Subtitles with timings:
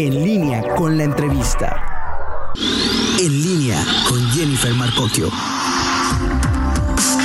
[0.00, 1.74] En línea con la entrevista.
[3.18, 5.28] En línea con Jennifer Marcocchio.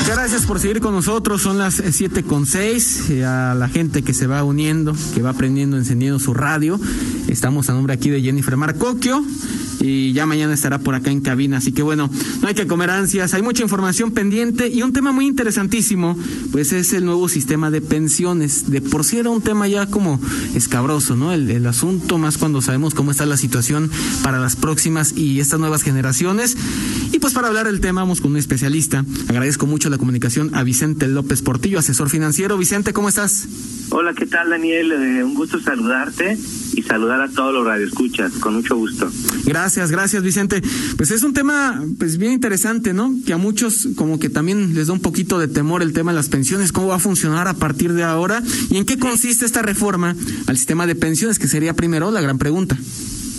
[0.08, 1.44] Gracias por seguir con nosotros.
[1.44, 3.12] Son las siete con seis.
[3.12, 6.80] Eh, a la gente que se va uniendo, que va aprendiendo, encendiendo su radio.
[7.28, 9.24] Estamos a nombre aquí de Jennifer Marcocchio
[9.84, 11.58] y ya mañana estará por acá en cabina.
[11.58, 12.10] Así que bueno,
[12.42, 16.18] no hay que comer ansias, hay mucha información pendiente y un tema muy interesantísimo,
[16.52, 18.72] pues es el nuevo sistema de pensiones.
[18.72, 20.22] De por sí era un tema ya como
[20.56, 21.34] escabroso, ¿no?
[21.34, 23.92] El, el asunto más cuando sabemos cómo está la situación
[24.24, 26.56] para las próximas y estas nuevas generaciones.
[27.12, 29.06] Y pues para hablar del tema vamos con un especialista.
[29.28, 32.58] Agradezco mucho la comunicación a Vicente López Portillo, asesor financiero.
[32.58, 33.48] Vicente, ¿cómo estás?
[33.90, 34.92] Hola, ¿qué tal Daniel?
[34.92, 36.38] Eh, un gusto saludarte
[36.74, 39.10] y saludar a todos los radioescuchas, con mucho gusto.
[39.46, 40.62] Gracias, gracias Vicente.
[40.98, 43.14] Pues es un tema pues bien interesante, ¿no?
[43.26, 46.18] Que a muchos como que también les da un poquito de temor el tema de
[46.18, 49.62] las pensiones, cómo va a funcionar a partir de ahora y en qué consiste esta
[49.62, 50.16] reforma
[50.48, 52.78] al sistema de pensiones, que sería primero la gran pregunta.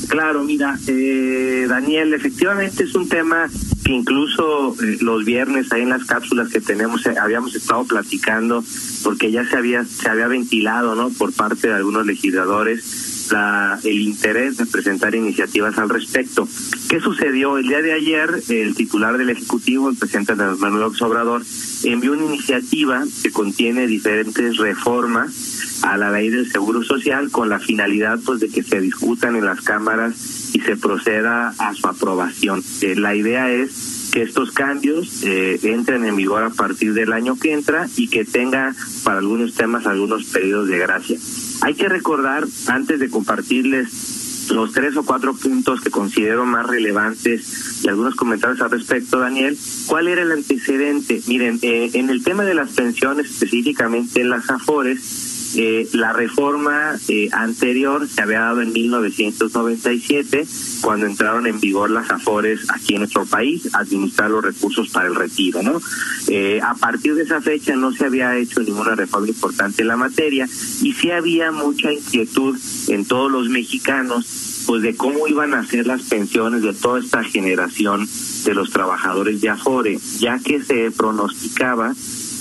[0.09, 3.49] Claro, mira, eh, Daniel, efectivamente es un tema
[3.85, 8.63] que incluso eh, los viernes ahí en las cápsulas que tenemos eh, habíamos estado platicando
[9.03, 11.11] porque ya se había se había ventilado, ¿no?
[11.11, 16.49] Por parte de algunos legisladores la, el interés de presentar iniciativas al respecto.
[16.89, 17.59] ¿Qué sucedió?
[17.59, 21.43] El día de ayer, el titular del Ejecutivo, el presidente Manuel López Obrador,
[21.85, 27.59] envió una iniciativa que contiene diferentes reformas a la ley del Seguro Social con la
[27.59, 32.63] finalidad pues de que se discutan en las cámaras y se proceda a su aprobación.
[32.81, 37.37] Eh, la idea es que estos cambios eh, entren en vigor a partir del año
[37.37, 41.19] que entra y que tenga para algunos temas algunos periodos de gracia.
[41.63, 47.83] Hay que recordar, antes de compartirles los tres o cuatro puntos que considero más relevantes
[47.83, 51.21] y algunos comentarios al respecto, Daniel, ¿cuál era el antecedente?
[51.27, 56.97] Miren, eh, en el tema de las pensiones, específicamente en las AFORES, eh, la reforma
[57.09, 60.47] eh, anterior se había dado en 1997,
[60.81, 65.15] cuando entraron en vigor las AFORES aquí en nuestro país, administrar los recursos para el
[65.15, 65.81] retiro, ¿no?
[66.29, 69.97] Eh, a partir de esa fecha no se había hecho ninguna reforma importante en la
[69.97, 70.49] materia
[70.83, 75.87] y sí había mucha inquietud en todos los mexicanos pues de cómo iban a ser
[75.87, 78.09] las pensiones de toda esta generación
[78.45, 81.95] de los trabajadores de Afore, ya que se pronosticaba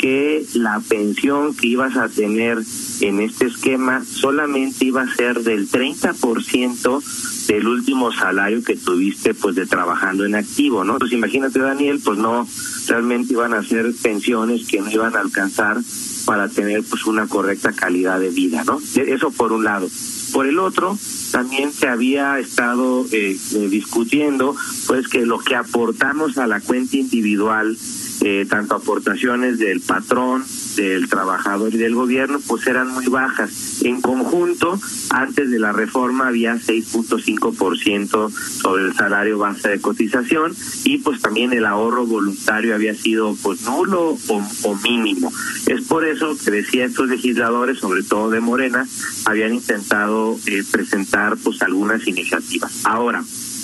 [0.04, 2.62] que la pensión que ibas a tener
[3.00, 9.56] en este esquema solamente iba a ser del 30% del último salario que tuviste pues
[9.56, 10.98] de trabajando en activo, ¿no?
[10.98, 12.46] Pues imagínate Daniel, pues no
[12.90, 15.78] realmente iban a ser pensiones que no iban a alcanzar
[16.26, 18.82] para tener pues una correcta calidad de vida, ¿no?
[18.98, 19.88] Eso por un lado.
[20.34, 20.98] Por el otro,
[21.32, 24.54] también se había estado eh, eh, discutiendo
[24.86, 27.78] pues que lo que aportamos a la cuenta individual
[28.24, 30.46] eh, tanto aportaciones del patrón,
[30.78, 33.82] del trabajador y del gobierno, pues eran muy bajas.
[33.84, 34.80] En conjunto,
[35.10, 41.54] antes de la reforma había 6.5% sobre el salario base de cotización y pues también
[41.54, 45.32] el ahorro voluntario había sido pues nulo o, mínimo.
[45.68, 48.88] Es por eso que decía estos legisladores, sobre todo de Morena,
[49.26, 52.86] habían intentado eh, presentar pues algunas iniciativas.
[52.86, 53.24] Ahora,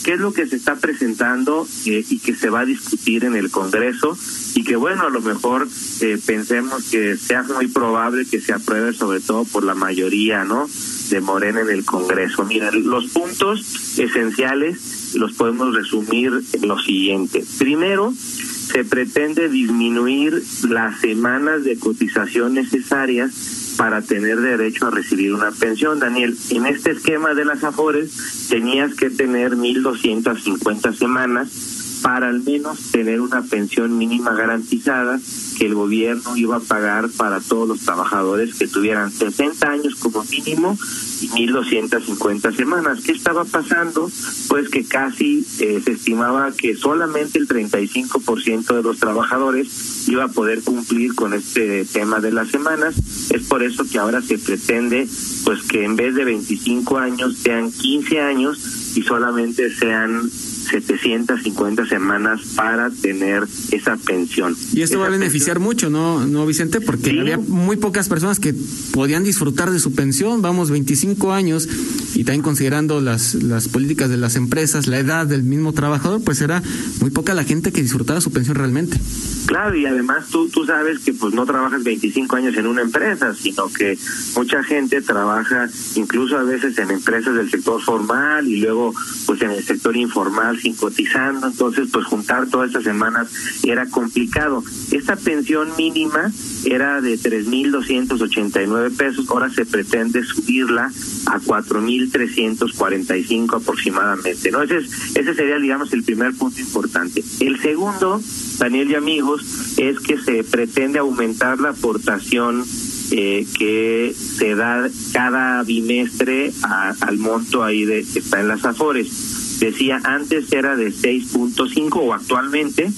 [0.09, 3.35] qué es lo que se está presentando eh, y que se va a discutir en
[3.35, 4.17] el Congreso
[4.55, 5.67] y que bueno, a lo mejor
[6.01, 10.67] eh, pensemos que sea muy probable que se apruebe sobre todo por la mayoría, ¿no?
[11.11, 12.43] De Morena en el Congreso.
[12.43, 17.45] Mira, los puntos esenciales los podemos resumir en lo siguiente.
[17.59, 25.51] Primero, se pretende disminuir las semanas de cotización necesarias para tener derecho a recibir una
[25.51, 25.99] pensión.
[25.99, 32.91] Daniel, en este esquema de las AFORES tenías que tener 1.250 semanas para al menos
[32.91, 35.19] tener una pensión mínima garantizada
[35.57, 40.23] que el gobierno iba a pagar para todos los trabajadores que tuvieran 60 años como
[40.23, 40.77] mínimo
[41.21, 43.01] y 1.250 semanas.
[43.01, 44.09] ¿Qué estaba pasando?
[44.47, 50.29] Pues que casi eh, se estimaba que solamente el 35% de los trabajadores iba a
[50.29, 52.95] poder cumplir con este tema de las semanas.
[53.29, 55.07] Es por eso que ahora se pretende
[55.43, 60.29] pues que en vez de 25 años sean 15 años y solamente sean
[60.69, 64.55] 750 semanas para tener esa pensión.
[64.73, 66.81] Y esto esa va a beneficiar pensión, mucho, ¿no, no Vicente?
[66.81, 67.19] Porque Sí.
[67.19, 68.53] había muy pocas personas que
[68.91, 71.67] podían disfrutar de su pensión, vamos, 25 años,
[72.15, 76.41] y también considerando las, las políticas de las empresas, la edad del mismo trabajador, pues
[76.41, 76.61] era
[77.01, 78.99] muy poca la gente que disfrutaba su pensión realmente.
[79.47, 83.33] Claro, y además tú, tú sabes que pues no trabajas 25 años en una empresa,
[83.33, 83.97] sino que
[84.35, 88.93] mucha gente trabaja incluso a veces en empresas del sector formal y luego
[89.25, 93.27] pues en el sector informal sin cotizando, entonces pues juntar todas estas semanas
[93.63, 94.63] era complicado.
[94.91, 96.31] Esta pensión mínima
[96.65, 100.91] era de 3.289 pesos, ahora se pretende subirla
[101.25, 104.51] a 1.345 aproximadamente.
[104.51, 104.61] ¿no?
[104.61, 107.23] Ese, es, ese sería, digamos, el primer punto importante.
[107.39, 108.21] El segundo,
[108.57, 112.65] Daniel y amigos, es que se pretende aumentar la aportación
[113.11, 119.38] eh, que se da cada bimestre al monto ahí de que está en las Afores.
[119.59, 122.89] Decía, antes era de 6.5 o actualmente,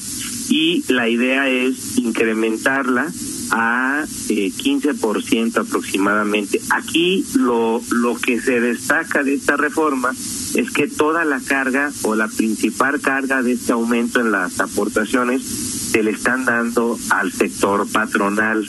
[0.49, 3.07] y la idea es incrementarla
[3.51, 6.59] a eh, 15% aproximadamente.
[6.69, 10.11] Aquí lo, lo que se destaca de esta reforma
[10.55, 15.43] es que toda la carga o la principal carga de este aumento en las aportaciones
[15.43, 18.65] se le están dando al sector patronal.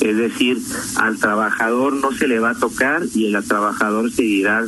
[0.00, 0.58] Es decir,
[0.96, 4.64] al trabajador no se le va a tocar y el trabajador seguirá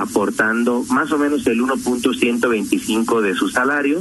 [0.00, 4.00] aportando más o menos el 1.125 de su salario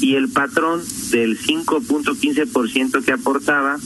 [0.00, 0.80] y el patrón
[1.10, 3.78] del 5.15% que aportaba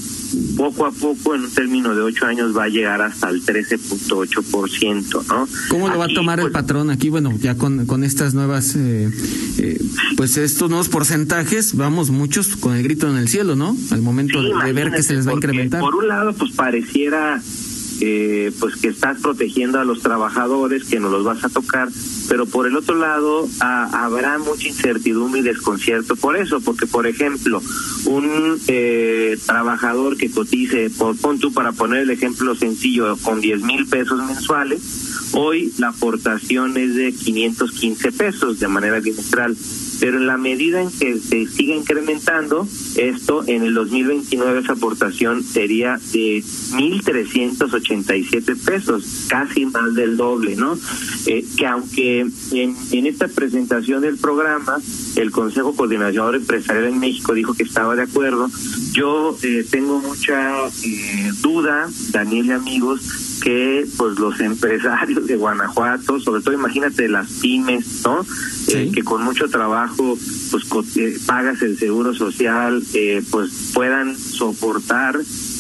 [0.57, 5.27] poco a poco, en un término de ocho años, va a llegar hasta el 13.8%,
[5.27, 5.49] ¿no?
[5.69, 7.09] ¿Cómo lo va a tomar el pues, patrón aquí?
[7.11, 9.11] Bueno, ya con, con estas nuevas, eh,
[9.59, 9.81] eh,
[10.17, 13.77] pues estos nuevos porcentajes, vamos muchos con el grito en el cielo, ¿no?
[13.91, 15.81] Al momento de ver que se les va a incrementar.
[15.81, 17.43] Por un lado, pues pareciera
[18.05, 21.89] eh, pues que estás protegiendo a los trabajadores, que no los vas a tocar,
[22.29, 27.63] pero por el otro lado habrá mucha incertidumbre y desconcierto por eso, porque por ejemplo,
[28.07, 33.63] un eh, trabajador que cotice, por pon tú para poner el ejemplo sencillo, con 10
[33.63, 39.57] mil pesos mensuales, hoy la aportación es de 515 pesos de manera bimestral
[40.03, 42.67] pero en la medida en que se siga incrementando,
[42.97, 50.77] esto en el 2029 esa aportación sería de 1.387 pesos, casi más del doble, ¿no?
[51.27, 54.79] Eh, que aunque en, en esta presentación del programa
[55.15, 58.51] el Consejo Coordinador Empresarial en México dijo que estaba de acuerdo,
[58.93, 66.21] yo eh, tengo mucha eh, duda, Daniel y amigos, que pues los empresarios de Guanajuato,
[66.21, 68.25] sobre todo imagínate las pymes, ¿no?
[68.69, 70.17] Eh, que con mucho trabajo
[70.51, 75.19] pues eh, pagas el seguro social, eh, pues puedan soportar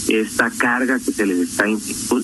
[0.09, 1.65] esta carga que se les está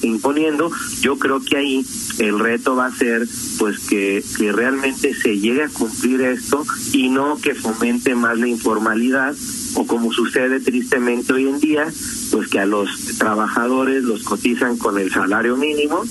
[0.03, 0.71] imponiendo.
[1.01, 1.87] Yo creo que ahí
[2.19, 3.27] el reto va a ser
[3.59, 8.49] pues que, que realmente se llegue a cumplir esto y no que fomente más la
[8.49, 9.35] informalidad
[9.75, 11.87] o como sucede tristemente hoy en día,
[12.33, 16.05] pues que a los trabajadores los cotizan con el salario mínimo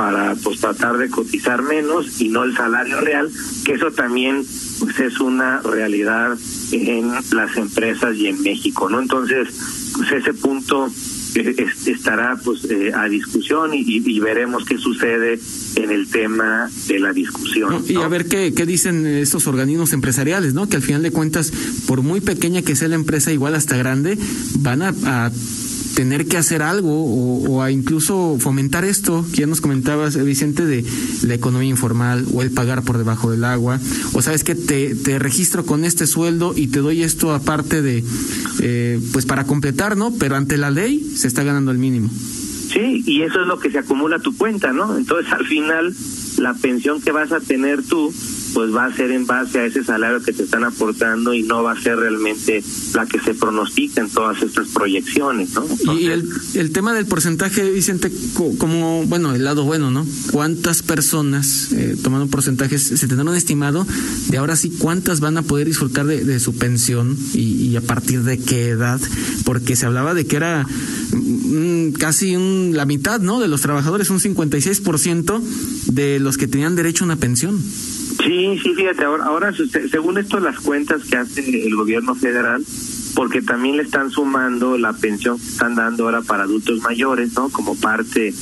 [0.00, 3.30] para pues tratar de cotizar menos y no el salario real,
[3.66, 4.42] que eso también
[4.78, 6.38] pues es una realidad
[6.72, 9.02] en las empresas y en México, ¿no?
[9.02, 9.48] Entonces,
[9.94, 10.90] pues ese punto
[11.84, 15.38] estará pues eh, a discusión y, veremos qué sucede
[15.76, 17.84] en el tema de la discusión.
[17.86, 20.66] Y a ver qué, qué dicen estos organismos empresariales, ¿no?
[20.66, 21.52] Que al final de cuentas,
[21.86, 24.16] por muy pequeña que sea la empresa, igual hasta grande,
[24.60, 25.30] van a
[25.94, 30.64] tener que hacer algo o, a incluso fomentar esto que ya nos comentabas, eh, Vicente,
[30.64, 30.84] de
[31.22, 33.80] la economía informal o el pagar por debajo del agua.
[34.12, 38.04] O sabes que te, te registro con este sueldo y te doy esto aparte de,
[38.60, 40.12] eh, pues para completar, ¿no?
[40.18, 42.10] Pero ante la ley se está ganando el mínimo.
[42.72, 44.96] Sí, y eso es lo que se acumula a tu cuenta, ¿no?
[44.96, 45.94] Entonces al final
[46.38, 48.12] la pensión que vas a tener tú
[48.54, 51.62] pues va a ser en base a ese salario que te están aportando y no
[51.62, 52.62] va a ser realmente
[52.94, 55.66] la que se pronostica en todas estas proyecciones, ¿no?
[55.94, 58.10] y el, el, tema del porcentaje, Vicente,
[58.58, 60.06] como, bueno, el lado bueno, ¿no?
[60.30, 63.86] ¿Cuántas personas, eh, tomando porcentajes, se tendrán un estimado
[64.28, 68.38] de ahora sí cuántas van a poder disfrutar de, su pensión y, a partir de
[68.38, 69.00] qué edad?
[69.44, 70.66] Porque se hablaba de que era
[71.12, 73.40] mm, casi un, la mitad, ¿no?
[73.40, 75.40] De los trabajadores, un 56%
[75.86, 77.60] de los que tenían derecho a una pensión.
[78.18, 79.52] Sí, sí, fíjate, ahora, ahora
[79.90, 82.64] según esto las cuentas que hace el gobierno federal,
[83.14, 87.48] porque también le están sumando la pensión que están dando ahora para adultos mayores, ¿no?
[87.48, 88.32] Como parte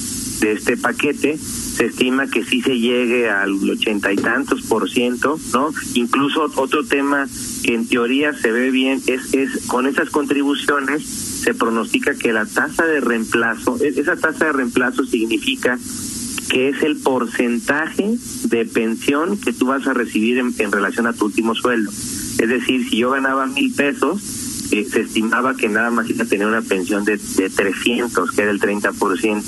[0.41, 5.39] de este paquete, se estima que sí se llegue al ochenta y tantos por ciento,
[5.53, 5.73] ¿no?
[5.95, 7.27] Incluso otro tema
[7.63, 12.47] que en teoría se ve bien es, es con esas contribuciones se pronostica que la
[12.47, 15.79] tasa de reemplazo, e-, esa tasa de reemplazo significa
[16.49, 21.27] que es el porcentaje de pensión que tú vas a recibir en, relación a tu
[21.27, 21.91] último sueldo.
[21.91, 24.23] Es decir, si yo ganaba mil pesos,
[24.71, 28.43] eh, se estimaba que nada más iba a tener una pensión de, de 300, que
[28.43, 29.43] era el 30%,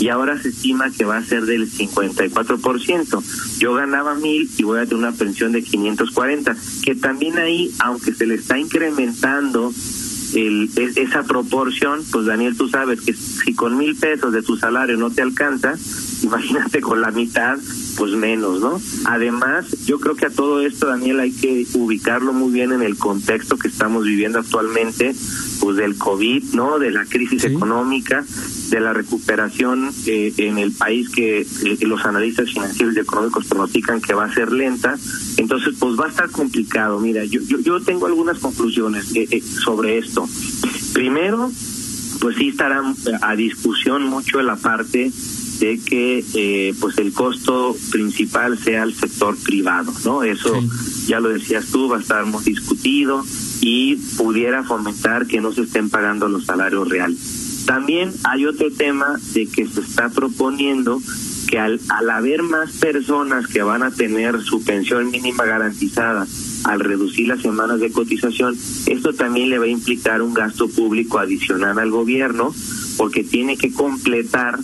[0.00, 3.22] y ahora se estima que va a ser del 54%.
[3.58, 8.12] Yo ganaba mil y voy a tener una pensión de 540, que también ahí, aunque
[8.12, 9.72] se le está incrementando
[10.34, 14.96] el, esa proporción, pues Daniel, tú sabes que si con mil pesos de tu salario
[14.96, 15.76] no te alcanza,
[16.34, 17.58] imagínate con la mitad,
[17.96, 18.80] pues menos, ¿no?
[19.04, 22.96] Además, yo creo que a todo esto, Daniel, hay que ubicarlo muy bien en el
[22.96, 25.14] contexto que estamos viviendo actualmente,
[25.60, 26.78] pues del COVID, ¿no?
[26.78, 28.24] De la crisis económica,
[28.70, 31.46] de la recuperación eh, en el país que eh,
[31.82, 34.96] los analistas financieros y económicos pronostican que va a ser lenta.
[35.36, 36.98] Entonces, pues va a estar complicado.
[37.00, 40.26] Mira, yo, yo, yo tengo algunas conclusiones eh, sobre esto.
[40.94, 41.50] Primero,
[42.20, 42.82] pues sí estará
[43.20, 45.12] a discusión mucho la parte
[45.58, 50.22] de que eh, pues el costo principal sea el sector privado, ¿no?
[50.22, 50.52] Eso
[51.06, 53.24] ya lo decías tú, va a estar muy discutido
[53.60, 57.64] y pudiera fomentar que no se estén pagando los salarios reales.
[57.66, 61.00] También hay otro tema de que se está proponiendo
[61.48, 66.26] que al, al haber más personas que van a tener su pensión mínima garantizada
[66.64, 68.56] al reducir las semanas de cotización,
[68.86, 72.54] esto también le va a implicar un gasto público adicional al gobierno
[72.96, 74.58] porque tiene que completar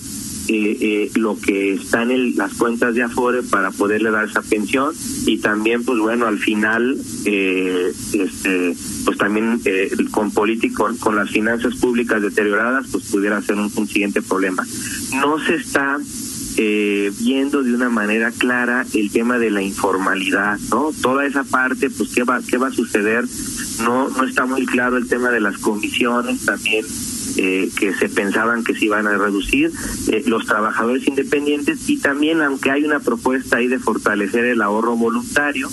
[0.52, 4.92] eh, eh, lo que está en las cuentas de Afore para poderle dar esa pensión.
[5.24, 11.30] Y también pues bueno al final eh, este pues también eh, con político con las
[11.30, 14.66] finanzas públicas deterioradas pues pudiera ser un, siguiente problema.
[15.14, 15.98] No se está
[16.56, 20.90] eh, viendo de una manera clara el tema de la informalidad, ¿no?
[21.00, 23.24] Toda esa parte, pues qué va qué va a suceder,
[23.84, 26.84] no no está muy claro el tema de las comisiones también
[27.36, 29.72] eh, que se pensaban que se iban a reducir,
[30.08, 34.96] eh, los trabajadores independientes y también, aunque hay una propuesta ahí de fortalecer el ahorro
[34.96, 35.68] voluntario,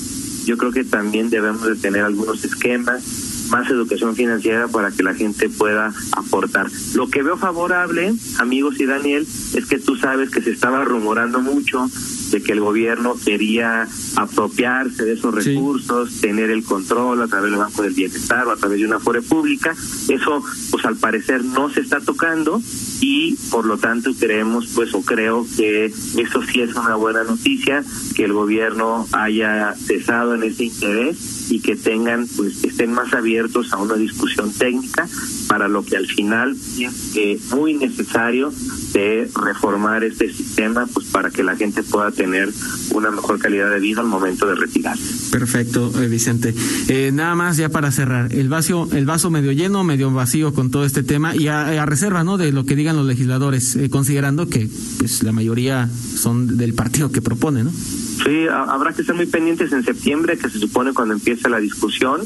[0.46, 3.04] yo creo que también debemos de tener algunos esquemas,
[3.50, 6.68] más educación financiera para que la gente pueda aportar.
[6.96, 11.42] Lo que veo favorable, amigos y Daniel, es que tú sabes que se estaba rumorando
[11.42, 11.90] mucho
[12.31, 17.60] de que el gobierno quería apropiarse de esos recursos, tener el control a través del
[17.60, 19.75] Banco del Bienestar o a través de una fore pública.
[20.07, 22.62] Eso, pues al parecer no se está tocando
[23.01, 27.84] y por lo tanto creemos, pues o creo que eso sí es una buena noticia,
[28.15, 33.72] que el gobierno haya cesado en ese interés y que tengan, pues estén más abiertos
[33.74, 35.08] a una discusión técnica
[35.48, 38.54] para lo que al final es eh, muy necesario
[38.94, 42.51] de reformar este sistema pues para que la gente pueda tener
[42.92, 45.32] una mejor calidad de vida al momento de retirarse.
[45.32, 46.54] Perfecto, eh, Vicente.
[46.88, 50.72] Eh, nada más ya para cerrar, el vaso, el vaso medio lleno, medio vacío con
[50.72, 52.38] todo este tema y a, reserva, ¿no?
[52.38, 57.12] De lo que digan los legisladores, eh, considerando que pues la mayoría son del partido
[57.12, 57.72] que propone, ¿no?
[58.24, 62.21] Sí, habrá que ser muy pendientes en septiembre, que se supone cuando empieza la discusión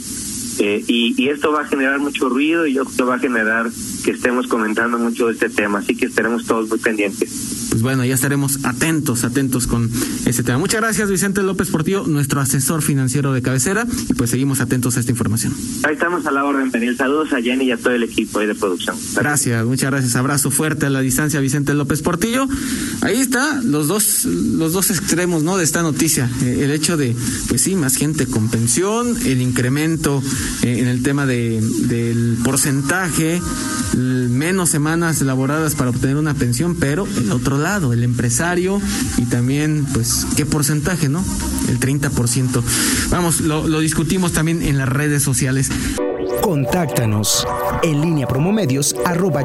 [0.60, 3.70] eh, y, esto va a generar mucho ruido y yo creo que va a generar
[4.04, 7.61] que estemos comentando mucho de este tema, así que estaremos todos muy pendientes.
[7.72, 9.90] Pues bueno, ya estaremos atentos, atentos con
[10.26, 10.58] este tema.
[10.58, 15.00] Muchas gracias, Vicente López Portillo, nuestro asesor financiero de cabecera, y pues seguimos atentos a
[15.00, 15.54] esta información.
[15.84, 16.98] Ahí estamos a la orden, Daniel.
[16.98, 18.98] Saludos a Jenny y a todo el equipo de producción.
[19.16, 19.66] Gracias.
[19.66, 20.18] muchas gracias.
[20.18, 22.46] Abrazo fuerte a la distancia, Vicente López Portillo.
[23.02, 25.58] Ahí está, los dos, los dos extremos, ¿no?
[25.58, 26.30] De esta noticia.
[26.44, 27.16] Eh, el hecho de,
[27.48, 30.22] pues sí, más gente con pensión, el incremento
[30.64, 33.42] eh, en el tema de, del porcentaje,
[33.96, 38.82] menos semanas elaboradas para obtener una pensión, pero el otro lado, el empresario
[39.18, 41.24] y también, pues, qué porcentaje, ¿no?
[41.70, 42.64] El 30%.
[43.10, 45.70] Vamos, lo, discutimos también en las redes sociales.
[46.42, 47.46] Contáctanos
[47.84, 49.44] en línea promomedios arroba.